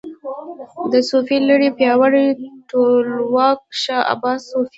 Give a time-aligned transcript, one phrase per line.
[0.91, 2.25] د صفوي لړۍ پیاوړی
[2.69, 4.69] ټولواک شاه عباس صفوي و.